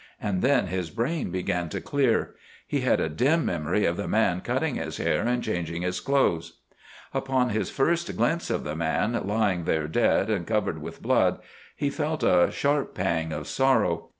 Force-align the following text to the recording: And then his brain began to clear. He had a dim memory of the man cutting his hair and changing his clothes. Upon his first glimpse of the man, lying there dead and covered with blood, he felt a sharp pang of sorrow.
And 0.19 0.41
then 0.41 0.65
his 0.65 0.89
brain 0.89 1.29
began 1.29 1.69
to 1.69 1.79
clear. 1.79 2.33
He 2.65 2.81
had 2.81 2.99
a 2.99 3.07
dim 3.07 3.45
memory 3.45 3.85
of 3.85 3.97
the 3.97 4.07
man 4.07 4.41
cutting 4.41 4.73
his 4.73 4.97
hair 4.97 5.21
and 5.27 5.43
changing 5.43 5.83
his 5.83 5.99
clothes. 5.99 6.57
Upon 7.13 7.51
his 7.51 7.69
first 7.69 8.17
glimpse 8.17 8.49
of 8.49 8.63
the 8.63 8.75
man, 8.75 9.13
lying 9.27 9.65
there 9.65 9.87
dead 9.87 10.31
and 10.31 10.47
covered 10.47 10.81
with 10.81 11.03
blood, 11.03 11.37
he 11.75 11.91
felt 11.91 12.23
a 12.23 12.49
sharp 12.51 12.95
pang 12.95 13.31
of 13.31 13.47
sorrow. 13.47 14.09